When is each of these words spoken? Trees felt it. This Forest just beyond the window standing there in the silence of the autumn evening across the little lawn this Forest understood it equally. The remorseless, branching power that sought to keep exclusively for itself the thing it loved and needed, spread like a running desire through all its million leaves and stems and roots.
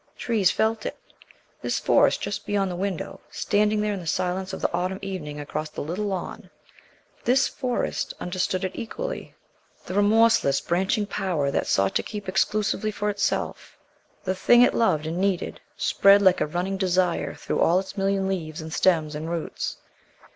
Trees 0.17 0.49
felt 0.49 0.83
it. 0.87 0.97
This 1.61 1.77
Forest 1.77 2.21
just 2.21 2.47
beyond 2.47 2.71
the 2.71 2.75
window 2.75 3.19
standing 3.29 3.81
there 3.81 3.93
in 3.93 3.99
the 3.99 4.07
silence 4.07 4.51
of 4.51 4.59
the 4.59 4.73
autumn 4.73 4.97
evening 5.03 5.39
across 5.39 5.69
the 5.69 5.83
little 5.83 6.05
lawn 6.05 6.49
this 7.23 7.47
Forest 7.47 8.11
understood 8.19 8.63
it 8.65 8.71
equally. 8.73 9.35
The 9.85 9.93
remorseless, 9.93 10.59
branching 10.59 11.05
power 11.05 11.51
that 11.51 11.67
sought 11.67 11.93
to 11.93 12.01
keep 12.01 12.27
exclusively 12.27 12.89
for 12.89 13.11
itself 13.11 13.77
the 14.23 14.33
thing 14.33 14.63
it 14.63 14.73
loved 14.73 15.05
and 15.05 15.19
needed, 15.19 15.61
spread 15.77 16.23
like 16.23 16.41
a 16.41 16.47
running 16.47 16.77
desire 16.77 17.35
through 17.35 17.59
all 17.59 17.79
its 17.79 17.95
million 17.95 18.27
leaves 18.27 18.59
and 18.59 18.73
stems 18.73 19.13
and 19.13 19.29
roots. 19.29 19.77